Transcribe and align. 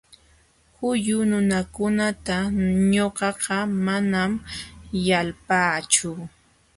Huyu 0.77 1.17
nunakunata 1.29 2.35
ñuqaqa 2.93 3.57
manam 3.85 4.31
yalpaachu. 5.07 6.09